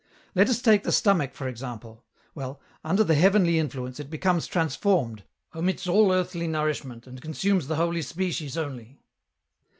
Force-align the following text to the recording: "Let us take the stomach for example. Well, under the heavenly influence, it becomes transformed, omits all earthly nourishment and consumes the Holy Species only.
"Let 0.33 0.49
us 0.49 0.63
take 0.63 0.81
the 0.83 0.91
stomach 0.91 1.35
for 1.35 1.47
example. 1.47 2.03
Well, 2.33 2.59
under 2.83 3.03
the 3.03 3.13
heavenly 3.13 3.59
influence, 3.59 3.99
it 3.99 4.09
becomes 4.09 4.47
transformed, 4.47 5.25
omits 5.53 5.85
all 5.85 6.11
earthly 6.11 6.47
nourishment 6.47 7.05
and 7.05 7.21
consumes 7.21 7.67
the 7.67 7.75
Holy 7.75 8.01
Species 8.01 8.57
only. 8.57 8.97